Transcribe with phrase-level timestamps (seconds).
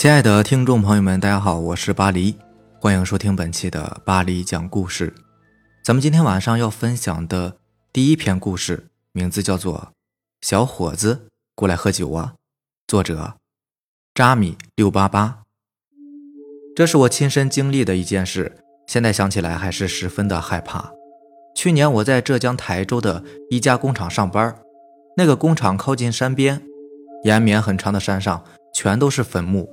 [0.00, 2.34] 亲爱的听众朋友们，大家好，我是巴黎，
[2.80, 5.12] 欢迎收听本期的巴黎讲故事。
[5.84, 7.58] 咱们今天晚上要分享的
[7.92, 9.92] 第一篇故事，名字叫做
[10.40, 12.32] 《小伙子过来喝酒啊》，
[12.88, 13.34] 作者
[14.14, 15.40] 扎米六八八。
[16.74, 18.56] 这是我亲身经历的一件事，
[18.86, 20.90] 现在想起来还是十分的害怕。
[21.54, 24.56] 去年我在浙江台州的一家工厂上班，
[25.18, 26.62] 那个工厂靠近山边，
[27.24, 28.42] 延绵很长的山上
[28.72, 29.68] 全都是坟墓。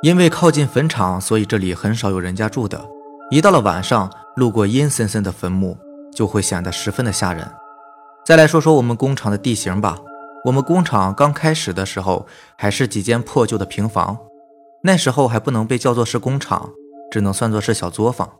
[0.00, 2.80] 因为靠近坟场，所以这里很少有人家住的。
[3.30, 5.76] 一到了晚上，路过阴森森的坟墓，
[6.14, 7.46] 就会显得十分的吓人。
[8.24, 9.98] 再来说说我们工厂的地形吧。
[10.44, 14.16] 我们工厂刚开始的时候，还是几间破旧的平房，
[14.84, 16.70] 那时候还不能被叫做是工厂，
[17.10, 18.30] 只能算作是小作坊。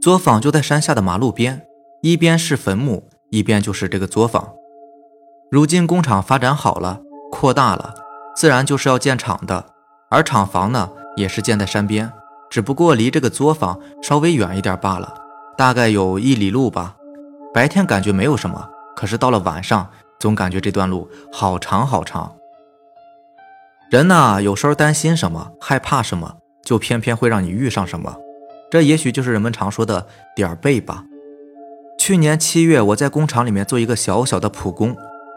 [0.00, 1.66] 作坊就在山下的马路边，
[2.00, 4.54] 一边是坟墓，一边就是这个作坊。
[5.50, 7.94] 如今工厂发展好了，扩大了，
[8.34, 9.66] 自然就是要建厂的。
[10.12, 12.12] 而厂房呢，也是建在山边，
[12.50, 15.14] 只不过离这个作坊稍微远一点罢了，
[15.56, 16.94] 大概有一里路吧。
[17.54, 19.88] 白天感觉没有什么，可是到了晚上，
[20.20, 22.30] 总感觉这段路好长好长。
[23.88, 28.14] 人呢，有时候担心什么，害怕什么，就偏偏会让你遇上什么。
[28.70, 31.04] 这也许就是人们常说的点儿背吧。
[31.98, 34.94] 去年七月，我在工厂里面做一个小小的普工，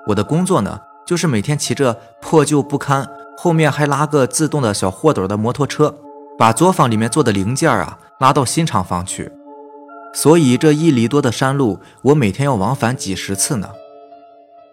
[0.08, 3.10] 我的工作呢，就是每天骑着破旧不堪。
[3.46, 5.96] 后面还拉个自动的小货斗的摩托车，
[6.36, 9.32] 把作坊里面做的零件啊拉到新厂房去。
[10.16, 13.70] 所以这一里多的山路，我每天要往返几十次呢。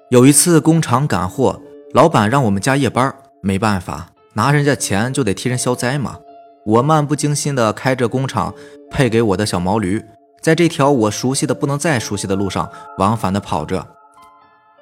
[0.08, 1.60] 有一次工厂赶货，
[1.92, 6.16] 老板让我们加夜班，没办法，拿人家钱就得替人消灾嘛。
[6.64, 8.54] 我漫不经心的开着工厂
[8.90, 10.02] 配给我的小毛驴，
[10.40, 13.86] 在这条我熟悉的不能再熟悉的路上往返的跑着。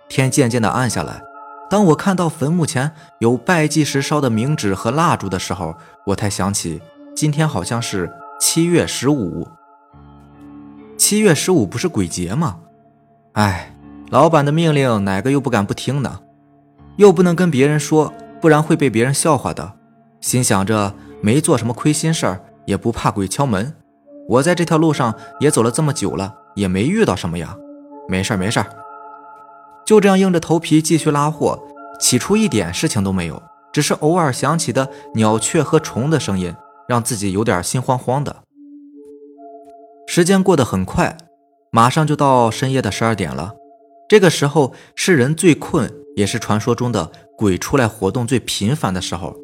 [0.08, 1.20] 天渐渐的暗下来。
[1.71, 2.91] 当我看到坟墓前
[3.21, 6.83] 有拜祭时烧的冥纸和蜡烛的时候，我才想起
[7.14, 9.47] 今天好像是七月十五。
[10.98, 12.59] 七月十五不是鬼节吗？
[13.35, 13.73] 哎，
[14.11, 16.19] 老板的命令哪个又不敢不听呢？
[16.97, 19.75] 又不能跟别人说，不然会被别人笑话的。
[20.20, 20.92] 心想着
[21.23, 23.73] 没做什么亏心事儿，也不怕鬼敲门。
[24.29, 27.57] 我在这条路上也走了这么久了，也没遇到什么呀。
[28.09, 28.67] 没事儿，没事儿。
[29.90, 31.61] 就这样硬着头皮继续拉货，
[31.98, 33.42] 起初一点事情都没有，
[33.73, 36.55] 只是偶尔响起的鸟雀和虫的声音，
[36.86, 38.36] 让自己有点心慌慌的。
[40.06, 41.17] 时间过得很快，
[41.73, 43.55] 马上就到深夜的十二点了。
[44.08, 49.34] 这个时候是人最困，也是传说中的鬼出来活动最频繁的时候。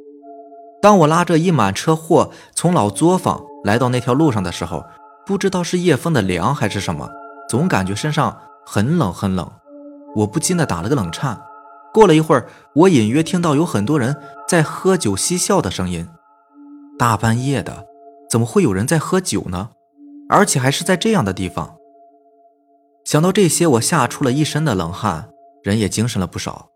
[0.80, 4.84] 当我拉着一满车货从老作坊来到那条路上的时候，
[5.26, 7.10] 不知道是夜风的凉还是什么，
[7.48, 9.50] 总感觉身上很冷很冷。
[10.16, 11.40] 我不禁的打了个冷颤。
[11.92, 14.16] 过了一会儿，我隐约听到有很多人
[14.48, 16.08] 在喝酒嬉笑的声音。
[16.98, 17.86] 大半夜的，
[18.28, 19.70] 怎么会有人在喝酒呢？
[20.28, 21.76] 而且还是在这样的地方。
[23.04, 25.28] 想到这些，我吓出了一身的冷汗，
[25.62, 26.68] 人也精神了不少。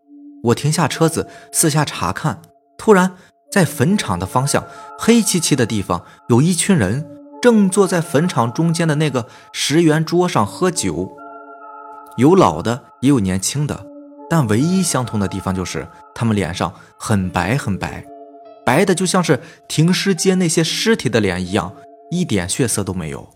[0.45, 2.41] 我停下车子，四下查看。
[2.77, 3.15] 突然，
[3.51, 4.63] 在坟场的方向，
[4.97, 7.05] 黑漆漆的地方，有一群人
[7.41, 11.11] 正坐在坟场中间的那个十元桌上喝酒。
[12.21, 13.83] 有老的，也有年轻的，
[14.29, 18.05] 但唯一相同的地方就是他们脸上很白很白，
[18.63, 21.73] 白的就像是停尸间那些尸体的脸一样，
[22.11, 23.27] 一点血色都没有。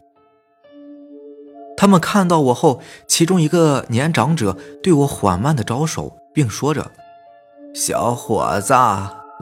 [1.75, 6.91] 他们看到我后，其中一个年长者对我缓慢的招手，并说着
[7.74, 8.72] ：“小伙子，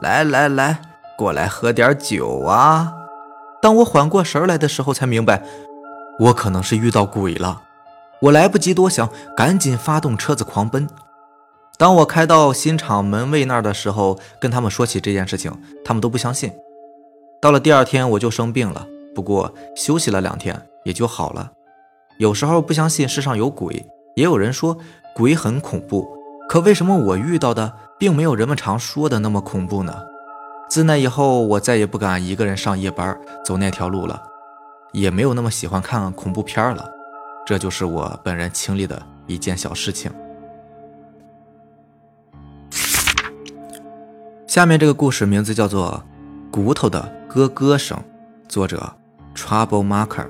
[0.00, 0.80] 来来来，
[1.18, 2.94] 过来喝点酒啊！”
[3.60, 5.42] 当我缓过神来的时候，才明白，
[6.18, 7.60] 我可能是遇到鬼了。
[8.20, 10.88] 我来不及多想，赶紧发动车子狂奔。
[11.76, 15.52] 当我开到新厂门卫那儿的时候，跟他们说起这件事情，
[15.84, 16.52] 他们都不相信。
[17.40, 21.52] 到了第二天，我就生病了，不过休息了两天也就好了。
[22.18, 24.78] 有时候不相信世上有鬼，也有人说
[25.14, 26.08] 鬼很恐怖，
[26.48, 29.92] 可为什么我遇到的并没有人们常说的那么恐怖呢？
[30.70, 34.22] 自那以后，我再也不敢一个人上夜班走那条路了，
[34.92, 36.88] 也没有那么喜欢看恐怖片了。
[37.44, 40.10] 这就是我本人经历的一件小事情。
[44.46, 46.02] 下面这个故事名字叫做
[46.50, 47.98] 《骨头的咯咯声》，
[48.48, 48.94] 作者
[49.34, 50.26] Trouble Marker。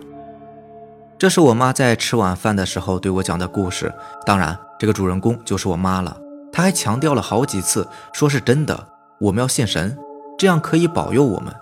[1.19, 3.93] 这是我妈在吃晚饭的时候对我讲的故事。
[4.27, 6.17] 当然，这个主人公就是我妈了。
[6.53, 8.89] 她还强调了好几次，说是真的，
[9.19, 9.97] 我们要信神，
[10.39, 11.55] 这样可以保佑我们。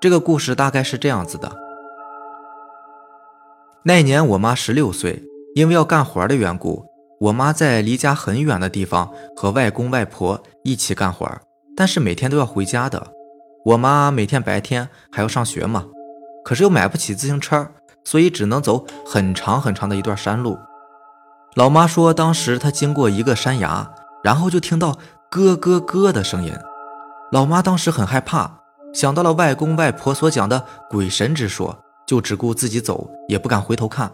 [0.00, 1.50] 这个故事大概是这样子的。
[3.86, 5.22] 那年我妈十六岁，
[5.54, 6.84] 因为要干活的缘故，
[7.20, 11.24] 我妈在离家很远的地方和外公外婆一起干活。
[11.76, 13.06] 但是每天都要回家的。
[13.64, 15.84] 我妈每天白天还要上学嘛，
[16.44, 17.68] 可是又买不起自行车，
[18.02, 20.58] 所以只能走很长很长的一段山路。
[21.54, 23.88] 老妈说，当时她经过一个山崖，
[24.24, 24.98] 然后就听到
[25.30, 26.52] 咯咯咯的声音。
[27.30, 28.62] 老妈当时很害怕，
[28.92, 34.10] 想到了外公外婆所讲的鬼神之说，就只顾自己走，也不敢回头看。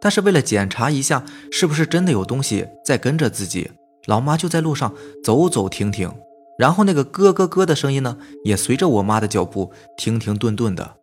[0.00, 3.70] 但是为了检查一下是不是真的有东西在跟着自己，
[4.06, 4.92] 老妈就在路上
[5.22, 6.10] 走走停停，
[6.58, 10.96] 然后那个咯咯咯的声音呢，也随着我妈的脚步停停顿顿的。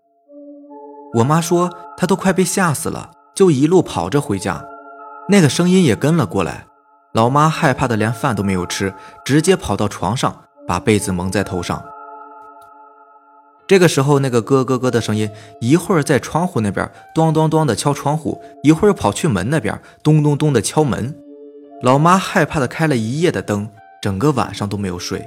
[1.15, 4.63] 我妈说她都快被吓死了，就一路跑着回家，
[5.29, 6.67] 那个声音也跟了过来。
[7.13, 8.93] 老妈害怕的连饭都没有吃，
[9.25, 11.83] 直接跑到床上，把被子蒙在头上。
[13.71, 15.31] 这个时候，那个咯咯咯的声音，
[15.61, 21.15] 一会儿在窗户那边咚咚咚的敲窗户，一会儿跑去门那边咚咚咚的敲门。
[21.81, 23.69] 老妈害怕的开了一夜的灯，
[24.01, 25.25] 整个晚上都没有睡。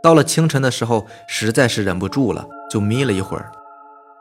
[0.00, 3.50] 到了清晨的时候，实在是忍不住了，就眯了一会儿。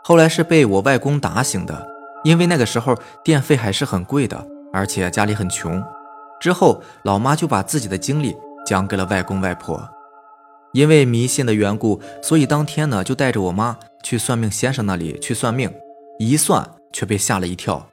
[0.03, 1.87] 后来是被我外公打醒的，
[2.23, 4.43] 因为那个时候电费还是很贵的，
[4.73, 5.83] 而且家里很穷。
[6.39, 9.87] 之后，老妈就把自己的经历讲给了外公外婆。
[10.75, 15.73] 因为迷信的缘故，所以当天呢就带着我妈去算命先生那里去算命，
[16.19, 17.87] 一算却被吓了一跳。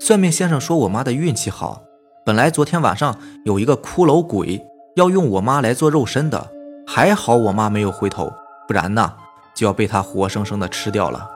[0.00, 1.84] 算命先生说我妈的运气好，
[2.26, 4.60] 本来昨天晚上有一个骷髅鬼
[4.96, 6.50] 要用我妈来做肉身的，
[6.84, 8.32] 还好我妈没有回头，
[8.66, 9.12] 不然呢
[9.54, 11.30] 就要被他活生生的吃掉了。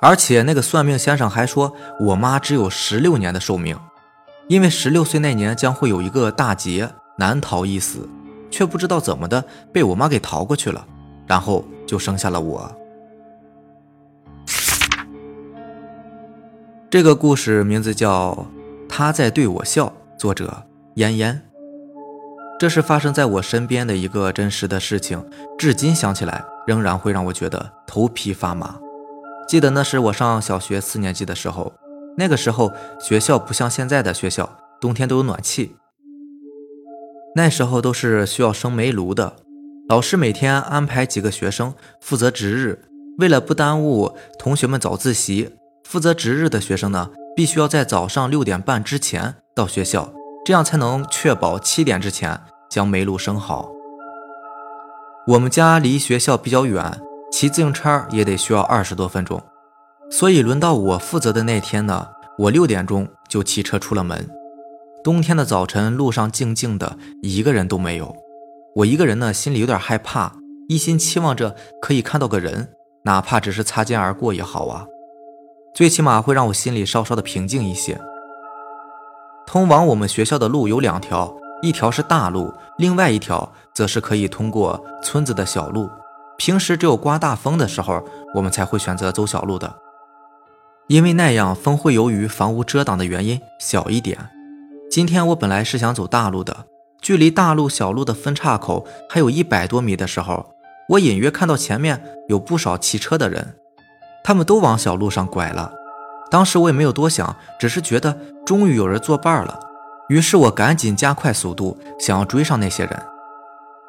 [0.00, 3.76] 而且那个算命先生还说我妈只有十六年的寿命，
[4.46, 8.08] 因为十六岁那年将会有一个大劫，难逃一死。
[8.50, 10.86] 却不知道怎么的被我妈给逃过去了，
[11.26, 12.70] 然后就生下了我。
[16.90, 18.32] 这个故事名字叫
[18.88, 19.86] 《他在对我笑》，
[20.18, 20.64] 作者
[20.94, 21.42] 嫣嫣。
[22.58, 25.24] 这是发生在我身边的一个真实的事情，
[25.56, 28.76] 至今想起来仍然会让我觉得头皮发麻。
[29.46, 31.72] 记得那是我上小学四年级的时候，
[32.16, 34.48] 那个时候学校不像现在的学校，
[34.80, 35.76] 冬天都有暖气。
[37.34, 39.36] 那时候都是需要生煤炉的，
[39.88, 42.84] 老师每天安排几个学生负责值日，
[43.18, 45.50] 为了不耽误同学们早自习，
[45.84, 50.12] 负责值日的学生呢，必须要在早上六点半之前到学校，
[50.44, 53.70] 这样才能确保七点之前将煤炉生好。
[55.28, 57.00] 我们家离学校比较远，
[57.30, 59.40] 骑自行车也得需要二十多分钟，
[60.10, 62.08] 所以轮到我负责的那天呢，
[62.38, 64.28] 我六点钟就骑车出了门。
[65.08, 68.14] 冬天的早晨，路上静静的，一个人都没有。
[68.74, 70.34] 我一个人呢，心里有点害怕，
[70.68, 72.74] 一心期望着可以看到个人，
[73.04, 74.84] 哪怕只是擦肩而过也好啊，
[75.74, 77.98] 最起码会让我心里稍稍的平静一些。
[79.46, 85.88] 通往我们学校的路有两条，一条是大路，另外一条则是可以通过村子的小路。
[86.36, 89.74] 平时只有刮大风的时候，我们才会选择走小路的，
[90.86, 94.18] 因为那样风会由于房屋遮挡的原因小一点。
[94.98, 96.66] 今天我本来是想走大路的，
[97.00, 100.44] 距离大路小路的分岔口还有一百多米的时候，
[100.88, 103.54] 我隐约看到前面有不少骑车的人，
[104.24, 105.72] 他们都往小路上拐了。
[106.32, 109.60] 当时我也没有多想，只是觉得终于有人作伴了，
[110.08, 113.00] 于是我赶紧加快速度，想要追上那些人。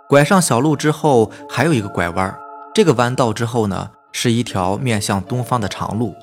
[0.08, 2.40] 拐上小路之后，还有一个拐弯，
[2.76, 6.14] 这个弯道之后呢，是一条面向东方的长路。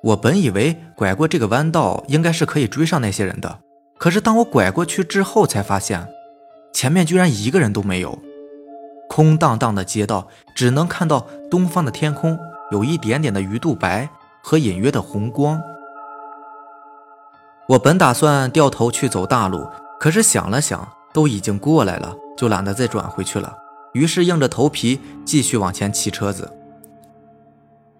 [0.00, 3.58] 我本以为拐过这个弯道，应该是可以追上那些人的。
[4.02, 6.08] 可是当我拐过去之后，才发现
[6.72, 8.18] 前面居然一个人都没有，
[9.08, 12.36] 空荡荡的街道，只能看到东方的天空
[12.72, 14.08] 有一点点的鱼肚白
[14.42, 15.62] 和隐约的红光。
[17.68, 19.68] 我本打算掉头去走大路，
[20.00, 23.56] 可是想了想，都已经过来了，就懒得再转回去了。
[23.92, 26.52] 于是硬着头皮继续往前骑车子。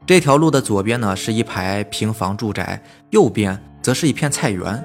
[0.05, 4.85] 这条路的左边呢是一排平房住宅，右边则是一片菜园。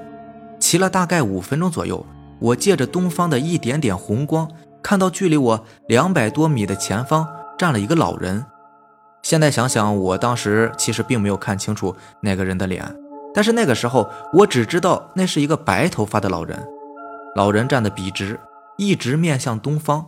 [0.58, 2.04] 骑了大概五分钟左右，
[2.38, 4.50] 我借着东方的一点点红光，
[4.82, 8.44] 看到距离我两百多米的前方站了一个老人。
[9.22, 12.84] 现在想想，我当时其实并没有看清楚那个人的脸，
[13.34, 16.58] 但是那个时候我只知道那是一个白头发的老人。
[17.34, 18.38] 老人站得笔直，
[18.76, 20.06] 一直面向东方。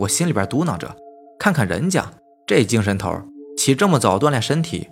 [0.00, 0.96] 我心里边嘟囔着
[1.38, 2.04] ：“看看人家
[2.46, 3.22] 这精神头，
[3.56, 4.88] 起这么早锻炼身体。”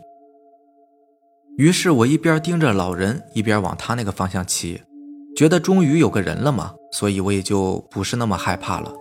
[1.57, 4.83] 于是，我一边盯着老人，一边往他那个方向骑。
[5.41, 8.93] 觉得终于有个人了嘛，所以我也就不是那么害怕了。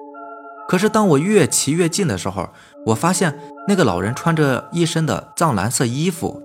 [0.70, 2.48] 可是当我越骑越近的时候，
[2.86, 6.42] 我发现那个老人穿着一身的藏蓝色衣服，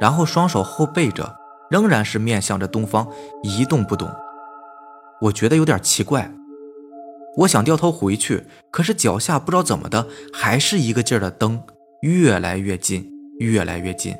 [0.00, 1.36] 然后双手后背着，
[1.68, 3.06] 仍然是面向着东方，
[3.42, 4.10] 一动不动。
[5.20, 6.32] 我觉得有点奇怪，
[7.40, 11.62] 我想掉头回去，可是脚下不知道怎么的，还是一个劲儿的蹬，
[12.00, 14.16] 越来越近，越来越近。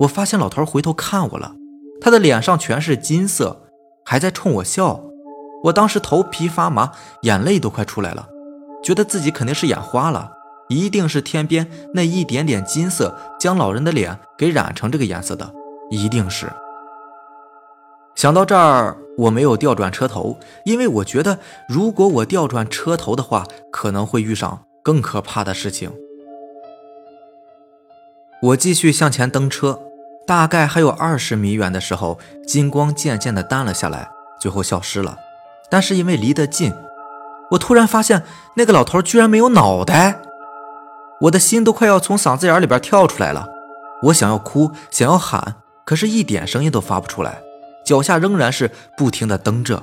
[0.00, 1.54] 我发现老头回头看我了，
[2.00, 3.69] 他的脸上全是金色，
[4.10, 5.04] 还在冲我笑。
[5.62, 6.90] 我当时头皮发麻，
[7.22, 8.28] 眼泪都快出来了，
[8.82, 10.32] 觉得自己肯定是眼花了，
[10.68, 15.54] 一定是天边那一点点金色将老人的脸给染成这个颜色的，
[15.90, 16.50] 一定是。
[18.16, 21.38] 想到这儿，我没有调转车头，因为我觉得
[21.68, 25.88] 如果我调转车头的话，可能会遇上更可怕的事情。
[28.42, 29.80] 我继续向前蹬车，
[30.30, 35.16] 大概还有二十米远的时候，金光渐渐的淡了下来，最后消失了。
[35.68, 36.72] 但是因为离得近，
[37.50, 38.22] 我突然发现
[38.54, 40.22] 那个老头居然没有脑袋，
[41.22, 43.48] 我的心都快要从嗓子眼里边跳出来了。
[44.04, 47.42] 我想要哭，想要喊，可是一点声音都发不出来。
[47.84, 49.82] 脚下仍然是不停的蹬着，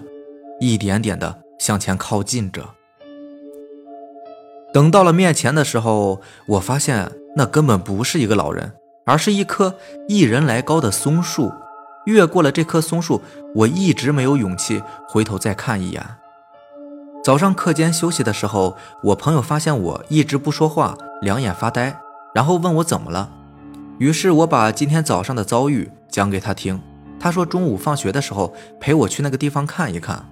[0.62, 2.70] 一点点的向前靠近着。
[4.72, 8.72] 等到了面前的时候，我发现那根本不是一个老人，
[9.08, 9.74] 而是一棵
[10.08, 11.52] 一人来高的松树。
[12.06, 13.22] 越过了这棵松树，
[13.56, 16.06] 我一直没有勇气回头再看一眼。
[17.24, 22.00] 早上课间休息的时候，我朋友发现我一直不说话，两眼发呆，
[22.34, 23.30] 然后问我怎么了。
[23.98, 26.80] 于是我把今天早上的遭遇讲给他听。
[27.20, 30.24] 他说：“中午放学的时候陪我去那个地方看一看。”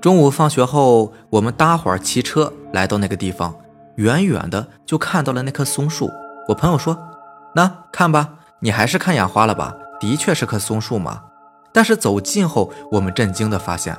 [0.00, 3.54] 中午放学后，我们搭伙骑车来到那个地方，
[3.96, 6.08] 远远的就看到了那棵松树。
[6.50, 7.10] 我朋友说
[7.54, 9.76] ：“那看吧，你还是看眼花了吧？
[10.00, 11.24] 的确是棵松树嘛。”
[11.72, 13.96] 但是走近后，我们震惊的发现，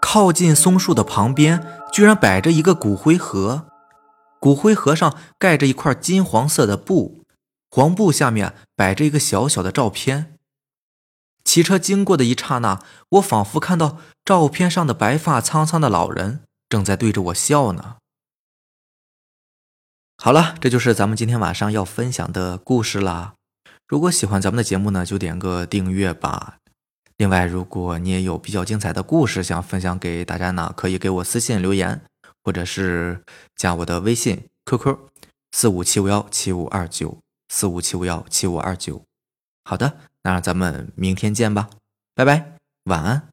[0.00, 3.64] 靠近松树的旁边居然摆着一个骨灰盒，
[4.38, 7.24] 骨灰盒上盖着一块金黄色的布。
[7.72, 10.34] 黄布下面摆着一个小小的照片。
[11.44, 12.80] 骑车经过的一刹那，
[13.10, 17.96] 我仿佛看到照片上的白发苍苍的老人正在对着我笑呢。
[20.22, 23.32] 好了，这就是咱们今天晚上要分享的故事啦。
[23.88, 26.58] 如果喜欢咱们的节目呢，就点个订阅吧。
[27.16, 32.02] 另外，如果你也有比较精彩的故事想分享给大家呢，可以给我私信留言，
[32.44, 33.22] 或者是
[33.56, 34.98] 加我的微信 QQ
[35.52, 37.18] 四五七五幺七五二九。
[37.52, 39.02] 四五七五幺七五二九，
[39.64, 41.68] 好的，那咱们明天见吧，
[42.14, 42.52] 拜拜，
[42.84, 43.29] 晚安。